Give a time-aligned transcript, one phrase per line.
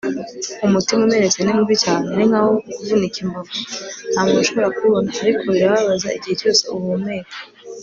[0.65, 2.05] umutima umenetse ni mubi cyane.
[2.15, 3.55] ninkaho kuvunika imbavu.
[4.11, 7.35] nta muntu ushobora kubibona, ariko birababaza igihe cyose uhumeka